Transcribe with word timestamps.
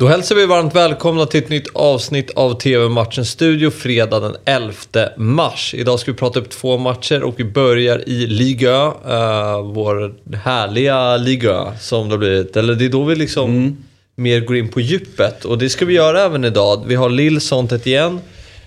Då 0.00 0.06
hälsar 0.06 0.34
vi 0.34 0.46
varmt 0.46 0.74
välkomna 0.74 1.26
till 1.26 1.42
ett 1.42 1.48
nytt 1.48 1.68
avsnitt 1.72 2.30
av 2.30 2.58
TV-matchen 2.58 3.24
Studio 3.24 3.70
fredag 3.70 4.20
den 4.20 4.36
11 4.44 4.74
mars. 5.16 5.74
Idag 5.74 6.00
ska 6.00 6.12
vi 6.12 6.18
prata 6.18 6.40
upp 6.40 6.50
två 6.50 6.78
matcher 6.78 7.22
och 7.22 7.34
vi 7.36 7.44
börjar 7.44 8.08
i 8.08 8.26
Liga, 8.26 8.86
uh, 8.86 9.72
vår 9.72 10.14
härliga 10.36 11.16
Liga 11.16 11.72
som 11.80 12.08
det 12.08 12.14
har 12.14 12.18
blivit. 12.18 12.56
Eller 12.56 12.74
det 12.74 12.84
är 12.84 12.88
då 12.88 13.04
vi 13.04 13.14
liksom 13.14 13.50
mm. 13.50 13.76
mer 14.14 14.40
går 14.40 14.56
in 14.56 14.68
på 14.68 14.80
djupet 14.80 15.44
och 15.44 15.58
det 15.58 15.68
ska 15.68 15.84
vi 15.84 15.94
göra 15.94 16.22
även 16.22 16.44
idag. 16.44 16.84
Vi 16.86 16.94
har 16.94 17.08
Lill 17.08 17.40
Sontet 17.40 17.86
igen. 17.86 18.20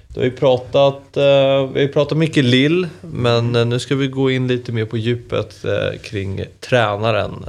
Då 0.08 0.20
har 0.20 0.26
vi 0.26 0.32
pratat, 0.32 1.04
uh, 1.18 1.74
vi 1.74 1.82
har 1.82 1.88
pratat 1.94 2.18
mycket 2.18 2.46
Lill, 2.46 2.88
men 3.02 3.56
uh, 3.56 3.66
nu 3.66 3.80
ska 3.80 3.96
vi 3.96 4.08
gå 4.08 4.32
in 4.32 4.48
lite 4.48 4.72
mer 4.72 4.86
på 4.86 4.98
djupet 4.98 5.66
kring 6.04 6.46
tränaren. 6.60 7.46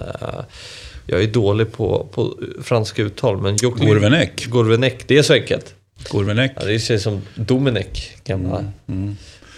Jag 1.07 1.23
är 1.23 1.27
dålig 1.27 1.73
på, 1.73 2.09
på 2.13 2.35
franska 2.63 3.03
uttal, 3.03 3.41
men... 3.41 3.57
Gourvenek. 3.57 4.47
Gourvenek, 4.47 5.05
det 5.07 5.19
är 5.19 5.23
så 5.23 5.33
enkelt. 5.33 5.75
Gourvenek. 6.11 6.53
Ja, 6.57 6.65
det 6.65 6.79
ser 6.79 6.99
som 6.99 7.23
Domenech, 7.35 8.17
gamla 8.25 8.59
mm. 8.59 8.71
Mm. 8.89 9.17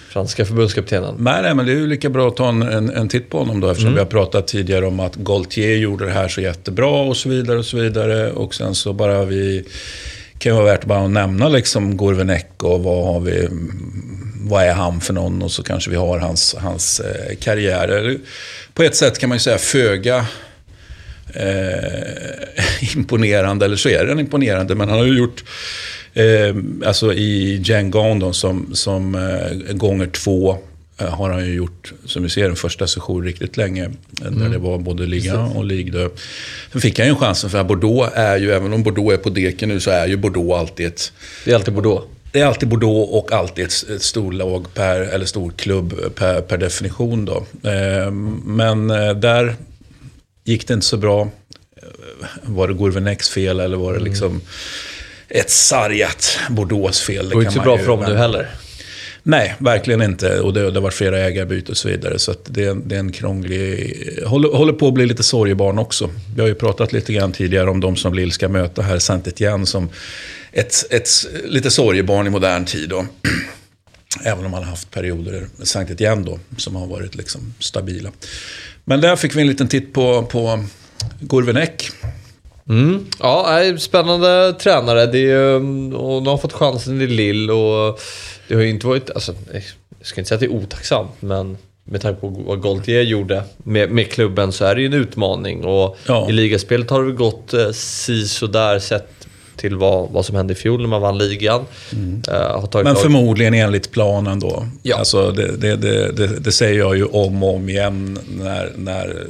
franska 0.08 0.44
förbundskaptenen. 0.44 1.14
Nej, 1.18 1.42
nej, 1.42 1.54
men 1.54 1.66
det 1.66 1.72
är 1.72 1.76
ju 1.76 1.86
lika 1.86 2.08
bra 2.08 2.28
att 2.28 2.36
ta 2.36 2.48
en, 2.48 2.62
en, 2.62 2.90
en 2.90 3.08
titt 3.08 3.30
på 3.30 3.38
honom 3.38 3.60
då, 3.60 3.68
eftersom 3.68 3.88
mm. 3.88 3.94
vi 3.94 4.00
har 4.00 4.10
pratat 4.10 4.46
tidigare 4.46 4.86
om 4.86 5.00
att 5.00 5.14
Gaultier 5.16 5.76
gjorde 5.76 6.04
det 6.04 6.12
här 6.12 6.28
så 6.28 6.40
jättebra 6.40 7.00
och 7.00 7.16
så 7.16 7.28
vidare 7.28 7.58
och 7.58 7.66
så 7.66 7.76
vidare. 7.76 8.30
Och 8.30 8.54
sen 8.54 8.74
så 8.74 8.92
bara 8.92 9.24
vi... 9.24 9.64
kan 10.38 10.52
ju 10.52 10.56
vara 10.56 10.66
värt 10.66 10.84
bara 10.84 11.04
att 11.04 11.10
nämna 11.10 11.48
liksom 11.48 11.96
Gourvenek 11.96 12.62
och 12.62 12.82
vad 12.82 13.06
har 13.06 13.20
vi... 13.20 13.48
Vad 14.48 14.64
är 14.64 14.72
han 14.72 15.00
för 15.00 15.12
någon? 15.12 15.42
Och 15.42 15.50
så 15.50 15.62
kanske 15.62 15.90
vi 15.90 15.96
har 15.96 16.18
hans, 16.18 16.54
hans 16.58 17.00
eh, 17.00 17.36
karriär. 17.36 18.18
På 18.74 18.82
ett 18.82 18.96
sätt 18.96 19.18
kan 19.18 19.28
man 19.28 19.36
ju 19.36 19.40
säga 19.40 19.58
föga 19.58 20.26
eh, 21.34 22.96
imponerande, 22.96 23.64
eller 23.64 23.76
så 23.76 23.88
är 23.88 24.06
den 24.06 24.20
imponerande, 24.20 24.74
men 24.74 24.88
han 24.88 24.98
har 24.98 25.06
ju 25.06 25.18
gjort 25.18 25.44
eh, 26.14 26.56
alltså 26.86 27.14
i 27.14 27.60
Djangon 27.64 28.18
då, 28.18 28.32
som, 28.32 28.74
som 28.74 29.14
eh, 29.14 29.74
gånger 29.74 30.06
två 30.06 30.58
eh, 30.98 31.08
har 31.08 31.30
han 31.30 31.46
ju 31.46 31.54
gjort, 31.54 31.92
som 32.04 32.22
vi 32.22 32.28
ser, 32.28 32.48
en 32.48 32.56
första 32.56 32.86
session 32.86 33.24
riktigt 33.24 33.56
länge. 33.56 33.90
Mm. 34.20 34.38
Där 34.38 34.48
det 34.48 34.58
var 34.58 34.78
både 34.78 35.06
liga 35.06 35.40
och 35.40 35.64
Ligue 35.64 36.08
Sen 36.72 36.80
fick 36.80 36.98
han 36.98 37.08
ju 37.08 37.14
chansen, 37.14 37.50
för 37.50 37.64
Bordeaux 37.64 38.12
är 38.14 38.36
ju, 38.36 38.52
även 38.52 38.72
om 38.72 38.82
Bordeaux 38.82 39.14
är 39.14 39.18
på 39.18 39.30
deken 39.30 39.68
nu, 39.68 39.80
så 39.80 39.90
är 39.90 40.06
ju 40.06 40.16
Bordeaux 40.16 40.60
alltid 40.60 40.86
ett... 40.86 41.12
Det 41.44 41.50
är 41.50 41.54
alltid 41.54 41.74
Bordeaux. 41.74 42.06
Det 42.32 42.40
är 42.40 42.46
alltid 42.46 42.68
Bordeaux 42.68 43.12
och 43.12 43.32
alltid 43.32 43.64
ett, 43.64 43.90
ett 43.90 44.02
storlag 44.02 44.74
per, 44.74 45.00
eller 45.00 45.26
stor 45.26 45.52
klubb 45.56 46.14
per, 46.14 46.40
per 46.40 46.58
definition. 46.58 47.24
Då. 47.24 47.46
Eh, 47.70 48.10
men 48.44 48.90
eh, 48.90 49.14
där 49.14 49.56
gick 50.46 50.68
det 50.68 50.74
inte 50.74 50.86
så 50.86 50.96
bra. 50.96 51.28
Var 52.42 52.68
det 52.68 52.74
Gourvenecks 52.74 53.30
fel 53.30 53.60
eller 53.60 53.76
var 53.76 53.92
det 53.92 53.98
mm. 53.98 54.08
liksom 54.10 54.40
ett 55.28 55.50
sargat 55.50 56.38
Bordeaux 56.50 57.00
fel? 57.00 57.28
Det 57.28 57.34
går 57.34 57.42
inte 57.42 57.54
så 57.54 57.60
bra 57.60 57.78
för 57.78 57.86
dem 57.86 58.04
nu 58.08 58.16
heller. 58.16 58.48
Nej, 59.22 59.54
verkligen 59.58 60.02
inte. 60.02 60.40
Och 60.40 60.52
det, 60.52 60.60
det 60.60 60.74
har 60.74 60.80
varit 60.80 60.94
flera 60.94 61.18
ägarbyten 61.18 61.70
och 61.70 61.76
så 61.76 61.88
vidare. 61.88 62.18
Så 62.18 62.34
det, 62.44 62.76
det, 62.84 62.94
är 62.94 62.98
en 62.98 63.12
krånglig... 63.12 63.96
Håller, 64.26 64.48
håller 64.48 64.72
på 64.72 64.88
att 64.88 64.94
bli 64.94 65.06
lite 65.06 65.22
sorgebarn 65.22 65.78
också. 65.78 66.10
Vi 66.34 66.40
har 66.40 66.48
ju 66.48 66.54
pratat 66.54 66.92
lite 66.92 67.12
grann 67.12 67.32
tidigare 67.32 67.70
om 67.70 67.80
de 67.80 67.96
som 67.96 68.14
Lill 68.14 68.32
ska 68.32 68.48
möta 68.48 68.82
här, 68.82 68.98
saint 68.98 69.26
Etienne, 69.26 69.66
som 69.66 69.88
ett, 70.52 70.74
ett 70.90 71.08
lite 71.44 71.70
sorgebarn 71.70 72.26
i 72.26 72.30
modern 72.30 72.64
tid. 72.64 72.88
Då. 72.88 73.06
Även 74.24 74.44
om 74.44 74.50
man 74.50 74.62
har 74.62 74.70
haft 74.70 74.90
perioder, 74.90 75.46
saint 75.62 75.90
Etienne 75.90 76.24
då, 76.24 76.38
som 76.56 76.76
har 76.76 76.86
varit 76.86 77.14
liksom 77.14 77.54
stabila. 77.58 78.10
Men 78.84 79.00
där 79.00 79.16
fick 79.16 79.36
vi 79.36 79.40
en 79.40 79.46
liten 79.46 79.68
titt 79.68 79.92
på, 79.92 80.22
på 80.22 80.64
Gourvenek. 81.20 81.90
Mm. 82.68 83.06
Ja, 83.20 83.62
spännande 83.78 84.52
tränare. 84.52 85.06
Det 85.06 85.30
är, 85.30 85.54
och 85.94 86.22
de 86.22 86.26
har 86.26 86.38
fått 86.38 86.52
chansen 86.52 87.00
i 87.00 87.06
Lill 87.06 87.50
och 87.50 88.00
det 88.48 88.54
har 88.54 88.62
ju 88.62 88.70
inte 88.70 88.86
varit... 88.86 89.10
Alltså, 89.10 89.34
jag 89.52 89.62
ska 90.06 90.20
inte 90.20 90.28
säga 90.28 90.36
att 90.36 90.40
det 90.40 90.46
är 90.46 90.64
otacksamt, 90.64 91.10
men 91.20 91.58
med 91.84 92.00
tanke 92.00 92.20
på 92.20 92.28
vad 92.28 92.62
Gaultier 92.62 93.02
gjorde 93.02 93.42
med, 93.58 93.90
med 93.90 94.10
klubben 94.10 94.52
så 94.52 94.64
är 94.64 94.74
det 94.74 94.80
ju 94.80 94.86
en 94.86 94.94
utmaning. 94.94 95.64
Och 95.64 95.98
ja. 96.06 96.28
i 96.28 96.32
ligaspelet 96.32 96.90
har 96.90 97.04
det 97.04 97.12
gått 97.12 97.54
eh, 97.54 97.70
si 97.70 98.24
där 98.52 98.78
sett 98.78 99.25
till 99.56 99.76
vad, 99.76 100.10
vad 100.10 100.24
som 100.24 100.36
hände 100.36 100.52
i 100.52 100.56
fjol 100.56 100.80
när 100.80 100.88
man 100.88 101.02
vann 101.02 101.18
ligan. 101.18 101.64
Mm. 101.92 102.22
Uh, 102.30 102.82
Men 102.84 102.96
förmodligen 102.96 103.54
enligt 103.54 103.90
planen 103.90 104.40
då. 104.40 104.66
Ja. 104.82 104.96
Alltså 104.96 105.30
det, 105.30 105.56
det, 105.56 105.76
det, 105.76 106.26
det, 106.40 106.52
säger 106.52 106.78
jag 106.78 106.96
ju 106.96 107.04
om 107.04 107.42
och 107.42 107.54
om 107.54 107.68
igen 107.68 108.18
när, 108.28 108.72
när 108.76 109.26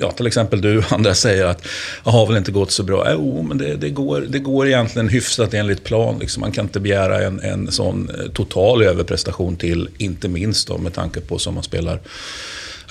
ja, 0.00 0.10
till 0.10 0.26
exempel 0.26 0.60
du 0.60 0.78
och 0.78 0.92
andra 0.92 1.14
säger 1.14 1.44
att 1.44 1.62
det 2.04 2.10
har 2.10 2.26
väl 2.26 2.36
inte 2.36 2.52
gått 2.52 2.70
så 2.70 2.82
bra. 2.82 3.06
Jo, 3.12 3.42
men 3.42 3.58
det, 3.58 3.76
det, 3.76 3.90
går, 3.90 4.20
det 4.20 4.38
går 4.38 4.66
egentligen 4.66 5.08
hyfsat 5.08 5.54
enligt 5.54 5.84
plan. 5.84 6.18
Liksom. 6.18 6.40
Man 6.40 6.52
kan 6.52 6.64
inte 6.64 6.80
begära 6.80 7.22
en, 7.22 7.40
en 7.40 7.72
sån 7.72 8.10
eh, 8.10 8.30
total 8.32 8.82
överprestation 8.82 9.56
till, 9.56 9.88
inte 9.98 10.28
minst 10.28 10.68
då, 10.68 10.78
med 10.78 10.94
tanke 10.94 11.20
på 11.20 11.38
som 11.38 11.54
man 11.54 11.62
spelar 11.62 12.00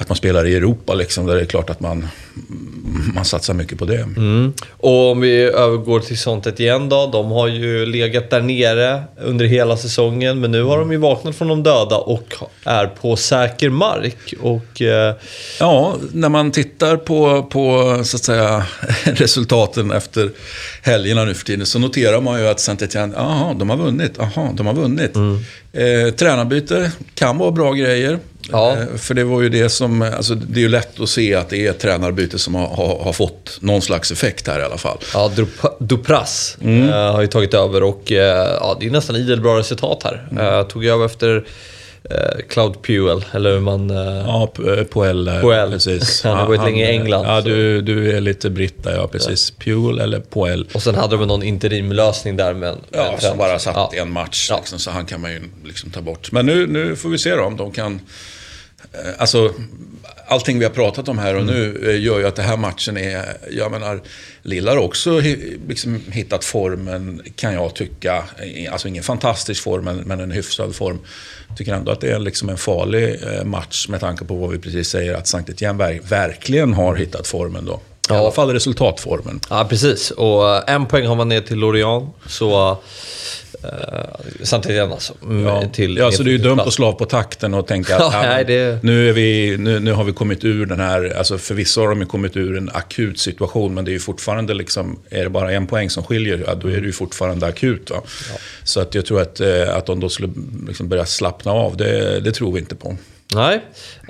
att 0.02 0.10
man 0.10 0.16
spelar 0.16 0.46
i 0.46 0.56
Europa, 0.56 0.94
liksom, 0.94 1.26
där 1.26 1.36
det 1.36 1.42
är 1.42 1.46
klart 1.46 1.70
att 1.70 1.80
man, 1.80 2.08
man 3.14 3.26
satsar 3.26 3.54
mycket 3.54 3.78
på 3.78 3.86
det. 3.86 4.02
Mm. 4.02 4.54
Och 4.70 5.12
om 5.12 5.22
vi 5.22 5.42
övergår 5.42 6.00
till 6.00 6.18
sånt 6.18 6.60
igen 6.60 6.90
då. 6.90 7.10
De 7.12 7.32
har 7.32 7.48
ju 7.48 7.86
legat 7.86 8.30
där 8.30 8.42
nere 8.42 9.04
under 9.22 9.46
hela 9.46 9.78
säsongen, 9.78 10.40
men 10.40 10.52
nu 10.52 10.64
har 10.64 10.80
de 10.80 10.92
ju 10.92 10.98
vaknat 10.98 11.36
från 11.36 11.48
de 11.48 11.64
döda 11.64 11.98
och 11.98 12.34
är 12.64 12.88
på 12.88 13.16
säker 13.16 13.70
mark. 13.70 14.34
Och, 14.42 14.82
eh... 14.82 15.16
Ja, 15.60 15.96
när 16.12 16.30
man 16.30 16.52
tittar 16.52 16.98
på, 16.98 17.44
på 17.44 17.96
så 18.04 18.18
att 18.18 18.24
säga, 18.24 18.66
resultaten 19.04 19.92
efter 19.92 20.32
helgerna 20.82 21.26
nu 21.26 21.34
för 21.34 21.46
tiden 21.46 21.66
så 21.66 21.80
noterar 21.80 22.22
man 22.22 22.42
ju 22.42 22.48
att 22.48 22.60
Saint-Étienne, 22.60 23.14
jaha, 23.16 23.54
de 23.54 23.70
har 23.70 23.78
vunnit, 23.78 24.14
jaha, 24.18 24.50
de 24.54 24.68
har 24.68 24.74
vunnit. 24.74 25.16
Mm. 25.16 25.40
Eh, 25.74 26.14
tränarbyte 26.14 26.92
kan 27.14 27.38
vara 27.38 27.52
bra 27.52 27.74
grejer. 27.74 28.20
Ja. 28.52 28.78
Eh, 28.78 28.98
för 28.98 29.14
det 29.14 29.24
var 29.24 29.42
ju 29.42 29.50
det 29.50 29.70
som, 29.70 30.02
alltså 30.02 30.36
det 30.36 30.60
är 30.60 30.62
ju 30.62 30.70
lätt 30.70 31.00
att 31.00 31.10
se 31.10 31.36
att 31.36 31.50
det 31.50 31.66
är 31.66 31.70
ett 31.70 31.80
tränarbyte 31.80 32.40
som 32.40 32.56
har, 32.56 32.68
har, 32.68 33.04
har 33.04 33.14
fått 33.14 33.58
någon 33.62 33.82
slags 33.82 34.12
effekt 34.12 34.48
här 34.48 34.60
i 34.60 34.64
alla 34.64 34.78
fall. 34.78 34.98
Ja, 35.14 35.32
Dupras 35.80 36.58
mm. 36.62 36.90
äh, 36.90 36.96
har 36.96 37.22
ju 37.22 37.28
tagit 37.28 37.54
över 37.54 37.84
och 37.84 38.12
ja, 38.12 38.78
det 38.80 38.86
är 38.86 38.92
nästan 38.92 39.16
idel 39.16 39.42
bra 39.42 39.58
resultat 39.58 40.04
här. 40.04 40.28
Mm. 40.32 40.66
Tog 40.66 40.86
över 40.86 41.06
efter 41.06 41.46
eh, 42.04 42.46
Cloud 42.50 42.82
Puel, 42.82 43.26
eller 43.32 43.52
hur 43.52 43.60
man... 43.60 43.90
Eh, 43.90 43.98
ja, 44.28 44.52
Puel, 44.56 44.86
Puel. 45.42 45.72
precis. 45.72 46.24
han 46.24 46.38
har 46.38 46.48
varit 46.48 46.64
länge 46.64 46.86
i 46.86 46.92
England. 46.92 47.26
Ja, 47.26 47.42
du, 47.42 47.82
du 47.82 48.12
är 48.12 48.22
lite 48.22 48.50
britt 48.50 48.84
där, 48.84 48.96
ja 48.96 49.08
precis. 49.08 49.54
Ja. 49.58 49.64
Puel 49.64 50.00
eller 50.00 50.20
Puel. 50.20 50.68
Och 50.74 50.84
sen 50.84 50.96
hade 50.96 51.18
de 51.18 51.28
någon 51.28 51.44
interimlösning 51.44 52.38
där 52.38 52.54
med, 52.54 52.76
Ja, 52.92 53.18
som 53.20 53.38
bara 53.38 53.60
satt 53.60 53.76
ja. 53.76 54.02
en 54.02 54.12
match. 54.12 54.48
Ja. 54.50 54.58
Liksom, 54.58 54.80
så 54.80 54.92
han 54.92 55.06
kan 55.06 55.22
man 55.22 55.32
ju 55.32 55.42
liksom 55.66 55.90
ta 55.90 56.02
bort. 56.02 56.32
Men 56.32 56.46
nu, 56.46 56.68
nu 56.68 56.96
får 56.96 57.10
vi 57.10 57.18
se 57.18 57.36
då 57.36 57.44
om 57.44 57.58
de 57.58 57.72
kan... 57.72 58.02
Eh, 58.94 59.12
alltså, 59.18 59.54
allting 60.28 60.60
vi 60.60 60.66
har 60.66 60.72
pratat 60.72 61.08
om 61.08 61.18
här 61.18 61.36
och 61.36 61.42
mm. 61.42 61.56
nu 61.56 61.90
eh, 61.90 62.02
gör 62.02 62.20
ju 62.20 62.28
att 62.28 62.36
den 62.36 62.46
här 62.46 62.58
matchen 62.58 62.98
är, 62.98 63.38
jag 63.52 63.72
menar, 63.72 64.02
Lilla 64.42 64.72
har 64.72 64.78
också 64.78 65.20
liksom 65.68 66.02
hittat 66.12 66.46
formen, 66.46 67.22
kan 67.36 67.54
jag 67.54 67.76
tycka. 67.76 68.24
Alltså 68.72 68.88
ingen 68.88 69.04
fantastisk 69.04 69.64
form, 69.64 70.04
men, 70.06 70.20
en 70.20 70.32
hyfsad 70.32 70.76
form. 70.76 71.00
Jag 71.48 71.58
tycker 71.58 71.74
ändå 71.74 71.92
att 71.92 72.02
det 72.02 72.12
är 72.12 72.20
liksom 72.20 72.50
en 72.50 72.58
farlig 72.58 73.24
eh, 73.24 73.44
match 73.44 73.88
med 73.88 74.00
tanke 74.00 74.26
på 74.26 74.36
vad 74.36 74.50
vi 74.50 74.60
precis 74.60 74.90
säger, 74.90 75.14
att 75.14 75.28
Sankt 75.28 75.50
Etienne 75.50 76.00
verkligen 76.04 76.74
har 76.74 76.96
hittat 76.96 77.28
formen 77.28 77.66
då. 77.66 77.80
I 78.10 78.14
alla 78.14 78.32
fall 78.32 78.54
resultatformen. 78.54 79.40
Ja, 79.50 79.66
precis. 79.70 80.12
Och 80.12 80.70
en 80.70 80.86
poäng 80.86 81.08
har 81.08 81.16
man 81.16 81.30
ner 81.30 81.42
till 81.42 81.58
Lorient. 81.58 82.16
Så 82.28 82.78
samtidigt 84.44 84.76
igen 84.76 84.92
alltså. 84.92 85.14
Ja, 85.46 85.64
till 85.74 85.98
ja 85.98 86.12
så 86.12 86.24
det 86.24 86.30
är 86.30 86.32
ju 86.32 86.38
dumt 86.38 86.60
att 86.60 86.74
slå 86.74 86.94
på 86.94 87.06
takten 87.06 87.54
och 87.54 87.68
tänka 87.68 87.96
att 87.96 88.02
ja, 88.14 88.22
nej, 88.22 88.46
det... 88.46 88.84
nu, 88.84 89.10
är 89.10 89.14
vi, 89.14 89.58
nu, 89.58 89.80
nu 89.80 89.92
har 89.94 90.04
vi 90.04 90.14
kommit 90.14 90.44
ur 90.44 90.66
den 90.66 90.80
här, 90.80 91.14
alltså 91.18 91.38
för 91.38 91.56
vissa 91.56 91.82
har 91.82 91.90
de 91.90 92.00
ju 92.00 92.06
kommit 92.06 92.38
ur 92.38 92.58
en 92.58 92.70
akut 92.74 93.20
situation, 93.20 93.74
men 93.74 93.86
det 93.86 93.92
är 93.92 93.94
ju 93.94 94.00
fortfarande 94.00 94.54
liksom, 94.54 95.00
är 95.10 95.24
det 95.24 95.30
bara 95.30 95.52
en 95.52 95.68
poäng 95.68 95.90
som 95.90 96.04
skiljer, 96.04 96.44
ja, 96.48 96.56
då 96.56 96.68
är 96.68 96.82
det 96.82 96.88
ju 96.88 96.94
fortfarande 96.94 97.48
akut. 97.48 97.90
Ja. 97.90 98.04
Så 98.64 98.80
att 98.80 98.96
jag 98.96 99.06
tror 99.06 99.22
att, 99.22 99.40
eh, 99.40 99.76
att 99.76 99.86
de 99.86 100.00
då 100.00 100.10
skulle 100.10 100.30
liksom 100.68 100.90
börja 100.90 101.06
slappna 101.06 101.52
av, 101.52 101.78
det, 101.78 102.20
det 102.20 102.32
tror 102.32 102.52
vi 102.52 102.60
inte 102.60 102.76
på. 102.76 102.98
Nej. 103.36 103.62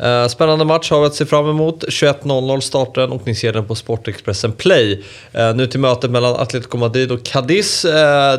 Uh, 0.04 0.28
spännande 0.28 0.66
match 0.66 0.92
har 0.92 1.00
vi 1.00 1.06
att 1.08 1.16
se 1.16 1.26
fram 1.26 1.50
emot. 1.50 1.84
21.00 1.84 2.60
startar 2.60 3.02
den 3.02 3.12
och 3.12 3.22
ni 3.26 3.36
ser 3.36 3.54
den 3.54 3.66
på 3.66 3.76
Sportexpressen 3.76 4.52
Play. 4.52 5.04
Uh, 5.38 5.56
nu 5.56 5.68
till 5.68 5.80
mötet 5.80 6.12
mellan 6.12 6.36
Atletico 6.36 6.78
Madrid 6.78 7.12
och 7.12 7.24
Cadiz. 7.24 7.86
Uh, 7.86 7.92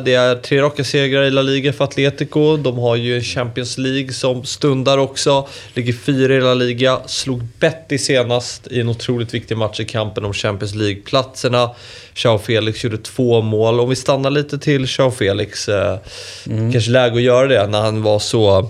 det 0.05 0.13
är 0.13 0.35
tre 0.35 0.61
raka 0.61 0.83
segrar 0.83 1.23
i 1.23 1.31
La 1.31 1.41
Liga 1.41 1.73
för 1.73 1.83
Atletico. 1.83 2.57
De 2.57 2.77
har 2.77 2.95
ju 2.95 3.15
en 3.15 3.23
Champions 3.23 3.77
League 3.77 4.13
som 4.13 4.43
stundar 4.43 4.97
också. 4.97 5.47
Ligger 5.73 5.93
fyra 5.93 6.35
i 6.35 6.41
La 6.41 6.53
Liga. 6.53 6.99
Slog 7.05 7.43
Betty 7.59 7.97
senast 7.97 8.67
i 8.67 8.79
en 8.79 8.89
otroligt 8.89 9.33
viktig 9.33 9.57
match 9.57 9.79
i 9.79 9.85
kampen 9.85 10.25
om 10.25 10.33
Champions 10.33 10.75
League-platserna. 10.75 11.69
Chao 12.13 12.37
Felix 12.37 12.83
gjorde 12.83 12.97
två 12.97 13.41
mål. 13.41 13.79
Om 13.79 13.89
vi 13.89 13.95
stannar 13.95 14.29
lite 14.29 14.59
till 14.59 14.87
Chao 14.87 15.11
Felix. 15.11 15.69
Mm. 15.69 16.71
Kanske 16.71 16.91
läge 16.91 17.15
att 17.15 17.21
göra 17.21 17.47
det 17.47 17.67
när 17.67 17.81
han 17.81 18.03
var 18.03 18.19
så 18.19 18.69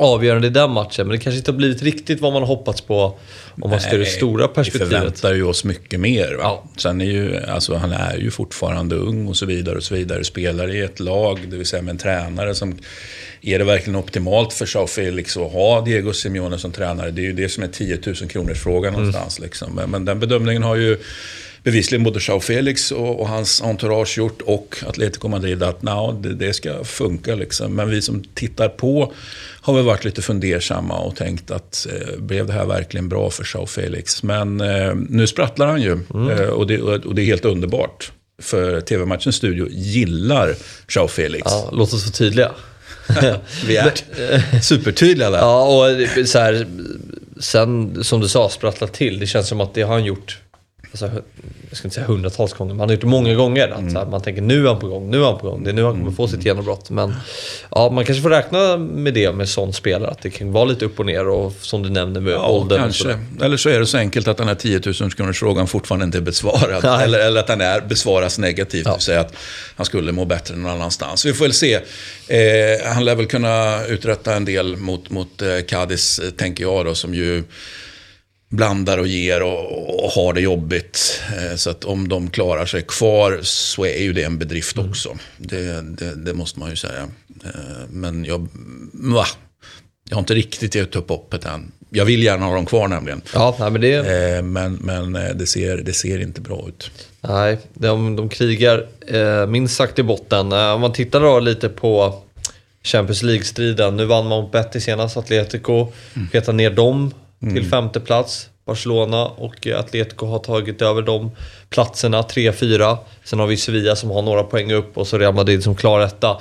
avgörande 0.00 0.46
i 0.46 0.50
den 0.50 0.70
matchen. 0.70 1.06
Men 1.06 1.16
det 1.16 1.22
kanske 1.22 1.38
inte 1.38 1.50
har 1.50 1.56
blivit 1.56 1.82
riktigt 1.82 2.20
vad 2.20 2.32
man 2.32 2.42
har 2.42 2.46
hoppats 2.46 2.80
på 2.80 3.18
om 3.62 3.70
man 3.70 3.80
ser 3.80 3.98
det 3.98 4.04
stora 4.04 4.48
perspektivet. 4.48 4.92
Vi 4.92 4.94
förväntar 4.96 5.34
ju 5.34 5.42
oss 5.42 5.64
mycket 5.64 6.00
mer. 6.00 6.34
Va? 6.34 6.42
Ja. 6.42 6.64
Sen 6.76 7.00
är 7.00 7.04
ju, 7.04 7.36
alltså, 7.36 7.74
han 7.74 7.92
är 7.92 8.16
ju 8.16 8.30
fortfarande 8.30 8.96
ung 8.96 9.28
och 9.28 9.36
så 9.36 9.46
vidare 9.46 9.76
och 9.76 9.82
så 9.82 9.94
vidare. 9.94 10.24
Spelar 10.24 10.74
i 10.74 10.80
ett 10.80 11.00
lag, 11.00 11.38
det 11.50 11.56
vill 11.56 11.66
säga 11.66 11.82
med 11.82 11.92
en 11.92 11.98
tränare 11.98 12.54
som 12.54 12.78
är 13.42 13.58
det 13.58 13.64
verkligen 13.64 13.96
optimalt 13.96 14.52
för 14.52 14.66
Sao 14.66 14.86
Felix 14.86 15.36
att 15.36 15.52
ha 15.52 15.80
Diego 15.80 16.12
Simeone 16.12 16.58
som 16.58 16.72
tränare? 16.72 17.10
Det 17.10 17.20
är 17.20 17.24
ju 17.24 17.32
det 17.32 17.48
som 17.48 17.62
är 17.62 17.68
10 17.68 17.98
000 18.06 18.14
kronors 18.14 18.62
frågan 18.62 18.94
mm. 18.94 19.06
någonstans. 19.06 19.38
Liksom. 19.38 19.74
Men, 19.74 19.90
men 19.90 20.04
den 20.04 20.20
bedömningen 20.20 20.62
har 20.62 20.76
ju 20.76 20.98
bevisligen 21.62 22.04
både 22.04 22.20
Joao 22.22 22.40
Felix 22.40 22.92
och, 22.92 23.20
och, 23.20 23.28
hans 23.28 23.62
entourage 23.62 24.18
gjort 24.18 24.42
och 24.42 24.76
Atletico 24.86 25.28
Madrid 25.28 25.62
att 25.62 25.82
no, 25.82 26.20
det, 26.22 26.34
det, 26.34 26.52
ska 26.52 26.84
funka. 26.84 27.34
Liksom. 27.34 27.74
Men 27.74 27.90
vi 27.90 28.02
som 28.02 28.24
tittar 28.34 28.68
på 28.68 29.12
har 29.60 29.74
väl 29.74 29.84
varit 29.84 30.04
lite 30.04 30.22
fundersamma 30.22 30.98
och 30.98 31.16
tänkt 31.16 31.50
att 31.50 31.86
eh, 31.90 32.20
blev 32.20 32.46
det 32.46 32.52
här 32.52 32.66
verkligen 32.66 33.08
bra 33.08 33.30
för 33.30 33.48
Joao 33.54 33.66
Felix? 33.66 34.22
Men 34.22 34.60
eh, 34.60 34.94
nu 35.08 35.26
sprattlar 35.26 35.66
han 35.66 35.82
ju 35.82 35.92
mm. 36.14 36.30
eh, 36.30 36.48
och, 36.48 36.66
det, 36.66 36.80
och 36.82 37.14
det 37.14 37.22
är 37.22 37.26
helt 37.26 37.44
underbart. 37.44 38.12
För 38.42 38.80
TV-matchens 38.80 39.36
studio 39.36 39.68
gillar 39.70 40.54
Joao 40.88 41.08
Felix. 41.08 41.42
Ja, 41.44 41.70
låt 41.72 41.92
oss 41.92 42.04
vara 42.04 42.12
tydliga. 42.12 42.52
vi 43.66 43.76
är 43.76 43.92
supertydliga 44.62 45.30
där. 45.30 45.38
Ja, 45.38 45.64
och 45.64 46.28
så 46.28 46.38
här, 46.38 46.66
sen 47.40 48.04
som 48.04 48.20
du 48.20 48.28
sa, 48.28 48.48
sprattla 48.48 48.86
till. 48.86 49.18
Det 49.18 49.26
känns 49.26 49.48
som 49.48 49.60
att 49.60 49.74
det 49.74 49.82
har 49.82 49.92
han 49.92 50.04
gjort 50.04 50.38
alltså, 50.90 51.22
jag 51.68 51.76
ska 51.76 51.86
inte 51.86 51.94
säga 51.94 52.06
hundratals 52.06 52.52
gånger, 52.52 52.74
men 52.74 52.80
han 52.80 52.88
har 52.88 52.94
gjort 52.94 53.00
det 53.00 53.06
många 53.06 53.34
gånger. 53.34 53.68
Att, 53.68 53.78
mm. 53.78 53.96
här, 53.96 54.06
man 54.06 54.22
tänker 54.22 54.42
nu 54.42 54.64
är 54.64 54.68
han 54.68 54.78
på 54.78 54.88
gång, 54.88 55.10
nu 55.10 55.20
är 55.20 55.24
han 55.24 55.38
på 55.38 55.50
gång. 55.50 55.64
Det 55.64 55.70
är 55.70 55.74
nu 55.74 55.84
han 55.84 55.98
kommer 55.98 56.12
få 56.12 56.26
sitt 56.26 56.34
mm. 56.34 56.46
genombrott. 56.46 56.90
Men 56.90 57.14
ja, 57.70 57.90
man 57.90 58.04
kanske 58.04 58.22
får 58.22 58.30
räkna 58.30 58.76
med 58.76 59.14
det 59.14 59.32
med 59.32 59.48
sån 59.48 59.72
spelare. 59.72 60.10
Att 60.10 60.22
det 60.22 60.30
kan 60.30 60.52
vara 60.52 60.64
lite 60.64 60.84
upp 60.84 61.00
och 61.00 61.06
ner 61.06 61.28
och 61.28 61.52
som 61.60 61.82
du 61.82 61.90
nämner 61.90 62.20
med 62.20 62.32
ja, 62.32 62.48
åldern. 62.48 62.80
Kanske. 62.80 63.18
Eller 63.42 63.56
så 63.56 63.68
är 63.68 63.80
det 63.80 63.86
så 63.86 63.98
enkelt 63.98 64.28
att 64.28 64.36
den 64.36 64.48
här 64.48 64.54
10 64.54 64.80
000 65.00 65.12
kronors 65.12 65.38
frågan 65.38 65.66
fortfarande 65.66 66.04
inte 66.04 66.18
är 66.18 66.22
besvarad. 66.22 66.84
Eller, 67.02 67.18
eller 67.18 67.40
att 67.40 67.46
den 67.46 67.60
är, 67.60 67.80
besvaras 67.80 68.38
negativt. 68.38 68.86
Ja. 68.86 68.90
Det 68.90 68.96
vill 68.96 69.04
säga 69.04 69.20
att 69.20 69.36
han 69.76 69.86
skulle 69.86 70.12
må 70.12 70.24
bättre 70.24 70.56
någon 70.56 70.70
annanstans. 70.70 71.26
Vi 71.26 71.32
får 71.32 71.44
väl 71.44 71.52
se. 71.52 71.74
Eh, 71.74 72.92
han 72.92 73.04
lär 73.04 73.14
väl 73.14 73.26
kunna 73.26 73.84
uträtta 73.84 74.34
en 74.34 74.44
del 74.44 74.76
mot, 74.76 75.10
mot 75.10 75.42
eh, 75.42 75.48
Cadiz, 75.68 76.18
eh, 76.18 76.30
tänker 76.30 76.64
jag 76.64 76.84
då, 76.84 76.94
som 76.94 77.14
ju 77.14 77.44
blandar 78.50 78.98
och 78.98 79.06
ger 79.06 79.42
och, 79.42 80.04
och 80.04 80.10
har 80.10 80.32
det 80.32 80.40
jobbigt. 80.40 81.22
Eh, 81.36 81.56
så 81.56 81.70
att 81.70 81.84
om 81.84 82.08
de 82.08 82.30
klarar 82.30 82.66
sig 82.66 82.82
kvar 82.82 83.38
så 83.42 83.84
är 83.84 84.02
ju 84.02 84.12
det 84.12 84.22
en 84.22 84.38
bedrift 84.38 84.76
mm. 84.76 84.90
också. 84.90 85.18
Det, 85.36 85.80
det, 85.80 86.14
det, 86.14 86.34
måste 86.34 86.58
man 86.58 86.70
ju 86.70 86.76
säga. 86.76 87.08
Eh, 87.44 87.50
men 87.90 88.24
jag, 88.24 88.48
va, 88.92 89.24
jag 90.08 90.16
har 90.16 90.20
inte 90.20 90.34
riktigt 90.34 90.74
gett 90.74 90.96
upp 90.96 91.08
hoppet 91.08 91.44
än. 91.44 91.72
Jag 91.90 92.04
vill 92.04 92.22
gärna 92.22 92.46
ha 92.46 92.54
dem 92.54 92.66
kvar 92.66 92.88
nämligen. 92.88 93.22
Ja, 93.34 93.56
nej, 93.60 93.70
men 93.70 93.80
det... 93.80 93.94
Eh, 93.94 94.42
men, 94.42 94.74
men 94.74 95.12
det, 95.12 95.46
ser, 95.46 95.76
det 95.76 95.92
ser 95.92 96.20
inte 96.20 96.40
bra 96.40 96.64
ut. 96.68 96.90
Nej, 97.20 97.58
de, 97.74 98.16
de 98.16 98.28
krigar 98.28 98.86
eh, 99.06 99.46
minst 99.46 99.76
sagt 99.76 99.98
i 99.98 100.02
botten. 100.02 100.52
Om 100.52 100.80
man 100.80 100.92
tittar 100.92 101.20
då 101.20 101.40
lite 101.40 101.68
på 101.68 102.22
Champions 102.82 103.22
League-striden. 103.22 103.96
Nu 103.96 104.04
vann 104.04 104.26
man 104.26 104.42
mot 104.42 104.52
Betis 104.52 104.84
senast, 104.84 105.16
Atletico. 105.16 105.92
Mm. 106.14 106.28
Petar 106.28 106.52
ner 106.52 106.70
dem 106.70 107.14
mm. 107.42 107.54
till 107.54 107.70
femte 107.70 108.00
plats. 108.00 108.48
Barcelona 108.64 109.26
och 109.26 109.66
Atletico 109.66 110.26
har 110.26 110.38
tagit 110.38 110.82
över 110.82 111.02
de 111.02 111.30
platserna, 111.70 112.22
3-4. 112.22 112.96
Sen 113.24 113.38
har 113.38 113.46
vi 113.46 113.56
Sevilla 113.56 113.96
som 113.96 114.10
har 114.10 114.22
några 114.22 114.42
poäng 114.42 114.72
upp 114.72 114.98
och 114.98 115.06
så 115.06 115.18
Real 115.18 115.34
Madrid 115.34 115.62
som 115.62 115.74
klarar 115.74 116.04
detta. 116.04 116.40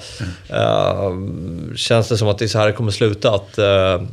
Mm. 0.49 0.61
Uh, 0.61 1.75
känns 1.75 2.09
det 2.09 2.17
som 2.17 2.27
att 2.27 2.37
det 2.37 2.45
är 2.45 2.47
så 2.47 2.59
här 2.59 2.67
det 2.67 2.73
kommer 2.73 2.91
sluta? 2.91 3.35
Att 3.35 3.59
uh, 3.59 4.07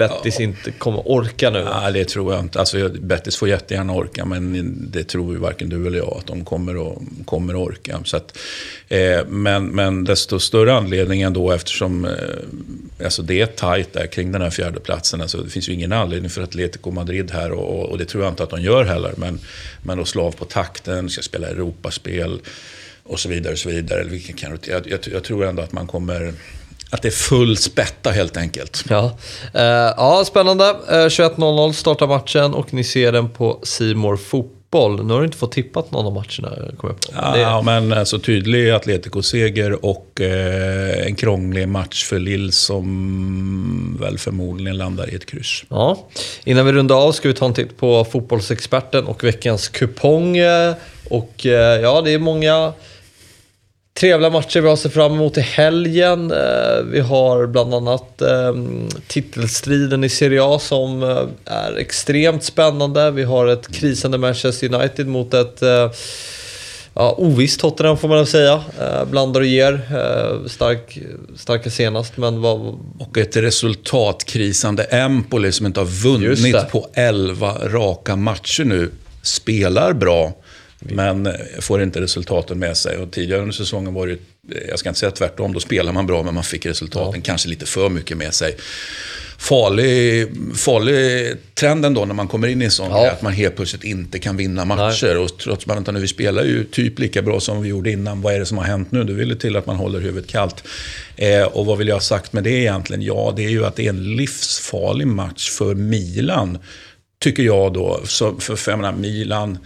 Bettis 0.00 0.38
ja. 0.38 0.44
inte 0.44 0.70
kommer 0.70 1.02
orka 1.04 1.50
nu? 1.50 1.64
Nej, 1.64 1.92
det 1.92 2.04
tror 2.04 2.32
jag 2.34 2.42
inte. 2.42 2.58
Alltså, 2.58 2.88
Bettis 2.88 3.36
får 3.36 3.48
jättegärna 3.48 3.92
orka, 3.92 4.24
men 4.24 4.76
det 4.92 5.04
tror 5.04 5.32
ju 5.32 5.38
varken 5.40 5.68
du 5.68 5.86
eller 5.86 5.98
jag 5.98 6.16
att 6.18 6.26
de 6.26 6.44
kommer 6.44 6.92
att, 6.92 6.98
kommer 7.24 7.54
att 7.54 7.68
orka. 7.68 8.00
Så 8.04 8.16
att, 8.16 8.38
eh, 8.88 9.26
men, 9.28 9.66
men 9.66 10.04
desto 10.04 10.38
större 10.38 10.74
anledning 10.74 11.22
ändå 11.22 11.52
eftersom 11.52 12.04
eh, 12.04 12.10
alltså 13.04 13.22
det 13.22 13.40
är 13.40 13.46
tajt 13.46 13.92
där 13.92 14.06
kring 14.06 14.32
den 14.32 14.42
här 14.42 14.50
fjärdeplatsen. 14.50 15.20
Alltså, 15.20 15.38
det 15.38 15.50
finns 15.50 15.68
ju 15.68 15.72
ingen 15.72 15.92
anledning 15.92 16.30
för 16.30 16.42
Atletico 16.42 16.90
Madrid 16.90 17.30
här 17.30 17.52
och, 17.52 17.90
och 17.90 17.98
det 17.98 18.04
tror 18.04 18.24
jag 18.24 18.32
inte 18.32 18.42
att 18.42 18.50
de 18.50 18.62
gör 18.62 18.84
heller. 18.84 19.12
Men, 19.16 19.40
men 19.82 19.98
då 19.98 20.04
slav 20.04 20.32
på 20.32 20.44
takten, 20.44 21.10
ska 21.10 21.22
spela 21.22 21.48
Europaspel 21.48 22.40
och 23.02 23.20
så 23.20 23.28
vidare. 23.28 23.52
Och 23.52 23.58
så 23.58 23.68
vidare. 23.68 24.20
Jag, 24.66 24.86
jag, 24.86 25.00
jag 25.12 25.24
tror 25.24 25.44
ändå 25.44 25.62
att 25.62 25.72
man 25.72 25.86
kommer 25.86 26.32
att 26.90 27.02
det 27.02 27.08
är 27.08 27.12
full 27.12 27.56
spätta 27.56 28.10
helt 28.10 28.36
enkelt. 28.36 28.84
Ja, 28.88 29.18
uh, 29.54 29.60
ja 29.96 30.22
spännande. 30.26 30.64
Uh, 30.64 30.96
eh, 30.96 31.06
21.00 31.06 31.72
startar 31.72 32.06
matchen 32.06 32.54
och 32.54 32.74
ni 32.74 32.84
ser 32.84 33.12
den 33.12 33.28
på 33.28 33.60
Simor 33.62 34.16
Fotboll. 34.16 35.04
Nu 35.06 35.12
har 35.12 35.20
du 35.20 35.26
inte 35.26 35.38
fått 35.38 35.52
tippat 35.52 35.90
någon 35.90 36.06
av 36.06 36.12
matcherna, 36.12 36.76
kommer 36.76 36.94
jag 36.94 37.00
på. 37.00 37.38
Ja, 37.38 37.56
det... 37.56 37.62
men 37.64 37.92
alltså 37.92 38.18
tydlig 38.18 38.70
Atletico-seger 38.70 39.84
och 39.84 40.20
eh, 40.20 41.06
en 41.06 41.14
krånglig 41.14 41.68
match 41.68 42.04
för 42.04 42.18
Lill 42.18 42.52
som 42.52 43.98
väl 44.00 44.18
förmodligen 44.18 44.76
landar 44.76 45.10
i 45.10 45.14
ett 45.14 45.26
kryss. 45.26 45.64
Ja. 45.68 46.08
Innan 46.44 46.66
vi 46.66 46.72
rundar 46.72 46.96
av 46.96 47.12
ska 47.12 47.28
vi 47.28 47.34
ta 47.34 47.46
en 47.46 47.54
titt 47.54 47.76
på 47.76 48.04
Fotbollsexperten 48.04 49.06
och 49.06 49.24
veckans 49.24 49.68
kupong. 49.68 50.36
Och 51.10 51.44
ja, 51.82 52.02
det 52.04 52.10
är 52.10 52.18
många 52.18 52.72
trevliga 53.94 54.30
matcher 54.30 54.60
vi 54.60 54.68
har 54.68 54.76
sett 54.76 54.92
fram 54.92 55.12
emot 55.12 55.38
i 55.38 55.40
helgen. 55.40 56.30
Eh, 56.30 56.82
vi 56.84 57.00
har 57.00 57.46
bland 57.46 57.74
annat 57.74 58.22
ehm, 58.22 58.88
titelstriden 59.06 60.04
i 60.04 60.08
Serie 60.08 60.42
A 60.44 60.58
som 60.58 61.02
eh, 61.02 61.26
är 61.44 61.76
extremt 61.76 62.44
spännande. 62.44 63.10
Vi 63.10 63.22
har 63.22 63.46
ett 63.46 63.68
krisande 63.68 64.18
Manchester 64.18 64.74
United 64.74 65.06
mot 65.06 65.34
ett 65.34 65.62
eh, 65.62 65.90
ja, 66.94 67.14
ovisst 67.18 67.60
Tottenham 67.60 67.96
får 67.96 68.08
man 68.08 68.16
väl 68.16 68.26
säga. 68.26 68.64
Blandar 69.10 69.40
och 69.40 69.46
ger. 69.46 69.80
Stark, 70.48 70.98
starka 71.36 71.70
senast, 71.70 72.16
men 72.16 72.40
vad... 72.40 72.78
Och 72.98 73.18
ett 73.18 73.36
resultatkrisande 73.36 74.84
Empoli 74.84 75.52
som 75.52 75.66
inte 75.66 75.80
har 75.80 75.86
vunnit 75.86 76.70
på 76.70 76.88
11 76.94 77.54
raka 77.62 78.16
matcher 78.16 78.64
nu. 78.64 78.90
Spelar 79.22 79.92
bra, 79.92 80.32
men 80.80 81.26
eh, 81.26 81.32
får 81.60 81.82
inte 81.82 82.00
resultaten 82.00 82.58
med 82.58 82.76
sig. 82.76 82.96
Och 82.96 83.10
tidigare 83.10 83.40
under 83.40 83.54
säsongen 83.54 83.94
var 83.94 84.06
det, 84.06 84.18
jag 84.68 84.78
ska 84.78 84.88
inte 84.88 85.00
säga 85.00 85.10
tvärtom, 85.10 85.52
då 85.52 85.60
spelar 85.60 85.92
man 85.92 86.06
bra 86.06 86.22
men 86.22 86.34
man 86.34 86.44
fick 86.44 86.66
resultaten 86.66 87.20
ja. 87.20 87.24
kanske 87.24 87.48
lite 87.48 87.66
för 87.66 87.88
mycket 87.88 88.16
med 88.16 88.34
sig. 88.34 88.56
Farlig, 89.38 90.28
farlig 90.54 91.36
trenden 91.54 91.94
då 91.94 92.04
när 92.04 92.14
man 92.14 92.28
kommer 92.28 92.48
in 92.48 92.62
i 92.62 92.64
en 92.64 92.70
sån 92.70 92.90
ja. 92.90 93.10
att 93.10 93.22
man 93.22 93.32
helt 93.32 93.56
plötsligt 93.56 93.84
inte 93.84 94.18
kan 94.18 94.36
vinna 94.36 94.64
matcher. 94.64 95.06
Nej. 95.06 95.16
Och 95.16 95.38
trots 95.38 95.68
att 95.68 95.88
vi 95.88 96.08
spelar 96.08 96.44
ju 96.44 96.64
typ 96.64 96.98
lika 96.98 97.22
bra 97.22 97.40
som 97.40 97.62
vi 97.62 97.68
gjorde 97.68 97.90
innan. 97.90 98.22
Vad 98.22 98.34
är 98.34 98.38
det 98.38 98.46
som 98.46 98.58
har 98.58 98.64
hänt 98.64 98.92
nu? 98.92 99.04
Det 99.04 99.12
vill 99.12 99.28
det 99.28 99.36
till 99.36 99.56
att 99.56 99.66
man 99.66 99.76
håller 99.76 100.00
huvudet 100.00 100.30
kallt. 100.30 100.64
Eh, 101.16 101.42
och 101.42 101.66
vad 101.66 101.78
vill 101.78 101.88
jag 101.88 101.96
ha 101.96 102.00
sagt 102.00 102.32
med 102.32 102.44
det 102.44 102.50
egentligen? 102.50 103.02
Ja, 103.02 103.32
det 103.36 103.44
är 103.44 103.50
ju 103.50 103.66
att 103.66 103.76
det 103.76 103.84
är 103.84 103.88
en 103.88 104.16
livsfarlig 104.16 105.06
match 105.06 105.50
för 105.50 105.74
Milan. 105.74 106.58
Tycker 107.18 107.42
jag 107.42 107.72
då. 107.72 108.00
Så, 108.04 108.40
för, 108.40 108.56
för 108.56 108.72
jag 108.72 108.78
menar, 108.78 108.92
Milan 108.92 109.58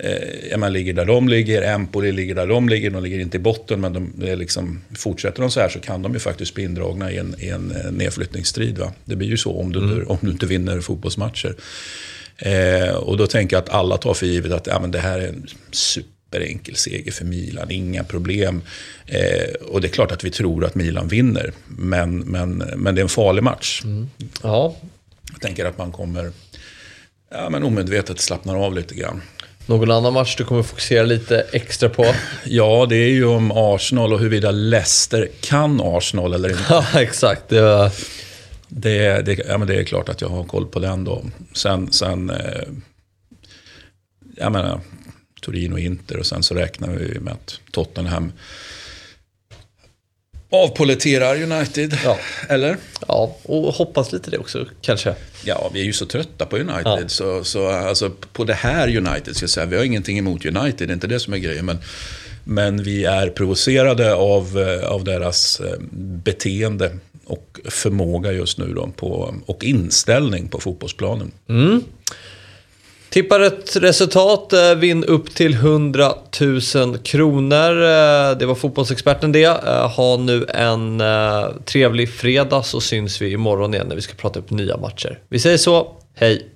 eh, 0.00 0.58
man 0.58 0.72
ligger 0.72 0.92
där 0.92 1.04
de 1.04 1.28
ligger, 1.28 1.62
Empoli 1.62 2.12
ligger 2.12 2.34
där 2.34 2.46
de 2.46 2.68
ligger, 2.68 2.90
de 2.90 3.02
ligger 3.02 3.18
inte 3.18 3.36
i 3.36 3.40
botten 3.40 3.80
men 3.80 3.92
de, 3.92 4.36
liksom, 4.36 4.80
fortsätter 4.96 5.42
de 5.42 5.50
så 5.50 5.60
här 5.60 5.68
så 5.68 5.80
kan 5.80 6.02
de 6.02 6.12
ju 6.12 6.18
faktiskt 6.18 6.54
bli 6.54 6.64
indragna 6.64 7.12
i 7.12 7.18
en, 7.18 7.34
i 7.38 7.48
en 7.48 7.70
eh, 7.70 7.92
nedflyttningsstrid. 7.92 8.78
Va? 8.78 8.92
Det 9.04 9.16
blir 9.16 9.28
ju 9.28 9.36
så 9.36 9.60
om 9.60 9.72
du, 9.72 9.78
mm. 9.78 10.08
om 10.08 10.18
du 10.20 10.30
inte 10.30 10.46
vinner 10.46 10.80
fotbollsmatcher. 10.80 11.54
Eh, 12.38 12.94
och 12.94 13.16
då 13.16 13.26
tänker 13.26 13.56
jag 13.56 13.62
att 13.62 13.68
alla 13.68 13.96
tar 13.96 14.14
för 14.14 14.26
givet 14.26 14.52
att 14.52 14.66
ja, 14.66 14.80
men 14.80 14.90
det 14.90 14.98
här 14.98 15.18
är 15.18 15.28
en 15.28 15.46
superenkel 15.70 16.76
seger 16.76 17.12
för 17.12 17.24
Milan, 17.24 17.70
inga 17.70 18.04
problem. 18.04 18.62
Eh, 19.06 19.54
och 19.54 19.80
det 19.80 19.86
är 19.86 19.92
klart 19.92 20.12
att 20.12 20.24
vi 20.24 20.30
tror 20.30 20.64
att 20.64 20.74
Milan 20.74 21.08
vinner, 21.08 21.52
men, 21.66 22.18
men, 22.18 22.56
men 22.56 22.94
det 22.94 23.00
är 23.00 23.02
en 23.02 23.08
farlig 23.08 23.42
match. 23.42 23.82
Mm. 23.84 24.10
Ja. 24.42 24.76
Jag 25.32 25.40
tänker 25.40 25.64
att 25.64 25.78
man 25.78 25.92
kommer 25.92 26.32
ja, 27.30 27.50
men 27.50 27.62
omedvetet 27.62 28.20
slappnar 28.20 28.56
av 28.56 28.74
lite 28.74 28.94
grann. 28.94 29.22
Någon 29.68 29.90
annan 29.90 30.12
match 30.12 30.36
du 30.36 30.44
kommer 30.44 30.62
fokusera 30.62 31.02
lite 31.02 31.46
extra 31.52 31.88
på? 31.88 32.14
Ja, 32.44 32.86
det 32.88 32.96
är 32.96 33.08
ju 33.08 33.24
om 33.24 33.52
Arsenal 33.54 34.12
och 34.12 34.18
huruvida 34.18 34.50
Leicester 34.50 35.28
kan 35.40 35.80
Arsenal 35.84 36.34
eller 36.34 36.48
inte. 36.48 36.64
Ja, 36.70 37.00
exakt. 37.00 37.48
Det, 37.48 37.60
var... 37.60 37.90
det, 38.68 39.22
det, 39.22 39.38
ja, 39.48 39.58
men 39.58 39.68
det 39.68 39.74
är 39.74 39.84
klart 39.84 40.08
att 40.08 40.20
jag 40.20 40.28
har 40.28 40.44
koll 40.44 40.66
på 40.66 40.78
den 40.78 41.04
då. 41.04 41.24
Sen, 41.52 41.92
sen 41.92 42.30
eh, 42.30 42.62
jag 44.36 44.52
menar, 44.52 44.80
Turin 45.44 45.72
och 45.72 45.80
Inter 45.80 46.16
och 46.16 46.26
sen 46.26 46.42
så 46.42 46.54
räknar 46.54 46.88
vi 46.88 47.20
med 47.20 47.32
att 47.32 47.60
Tottenham 47.70 48.32
avpoliterar 50.50 51.42
United. 51.42 51.98
Ja. 52.04 52.18
Eller? 52.48 52.76
Ja, 53.08 53.36
och 53.42 53.74
hoppas 53.74 54.12
lite 54.12 54.30
det 54.30 54.38
också 54.38 54.66
kanske. 54.80 55.14
Ja, 55.44 55.70
vi 55.74 55.80
är 55.80 55.84
ju 55.84 55.92
så 55.92 56.06
trötta 56.06 56.46
på 56.46 56.56
United. 56.56 56.84
Ja. 56.84 57.08
Så, 57.08 57.44
så 57.44 57.68
alltså, 57.68 58.10
på 58.32 58.44
det 58.44 58.54
här 58.54 58.96
United, 58.96 59.36
ska 59.36 59.42
jag 59.42 59.50
säga, 59.50 59.66
vi 59.66 59.76
har 59.76 59.84
ingenting 59.84 60.18
emot 60.18 60.46
United, 60.46 60.88
det 60.88 60.92
är 60.92 60.94
inte 60.94 61.06
det 61.06 61.20
som 61.20 61.32
är 61.32 61.38
grejen. 61.38 61.66
Men, 61.66 61.78
men 62.44 62.82
vi 62.82 63.04
är 63.04 63.28
provocerade 63.28 64.14
av, 64.14 64.58
eh, 64.58 64.88
av 64.88 65.04
deras 65.04 65.60
eh, 65.60 65.78
beteende. 66.24 66.98
Och 67.24 67.60
förmåga 67.64 68.32
just 68.32 68.58
nu 68.58 68.74
då 68.74 68.90
på, 68.96 69.34
och 69.46 69.64
inställning 69.64 70.48
på 70.48 70.60
fotbollsplanen. 70.60 71.32
Tippar 73.18 73.40
ett 73.40 73.76
resultat, 73.76 74.52
eh, 74.52 74.74
vinn 74.74 75.04
upp 75.04 75.34
till 75.34 75.54
100 75.54 76.14
000 76.40 76.98
kronor. 76.98 77.82
Eh, 77.82 78.38
det 78.38 78.46
var 78.46 78.54
fotbollsexperten 78.54 79.32
det. 79.32 79.44
Eh, 79.44 79.90
ha 79.90 80.16
nu 80.16 80.46
en 80.48 81.02
trevlig 81.64 82.10
fredag 82.10 82.62
så 82.62 82.80
syns 82.80 83.22
vi 83.22 83.32
imorgon 83.32 83.74
igen 83.74 83.86
när 83.88 83.94
vi 83.94 84.00
ska 84.00 84.14
prata 84.14 84.38
upp 84.38 84.50
nya 84.50 84.76
matcher. 84.76 85.18
Vi 85.28 85.38
säger 85.38 85.56
så, 85.56 85.86
hej! 86.14 86.48